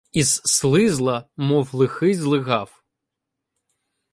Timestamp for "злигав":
2.15-2.83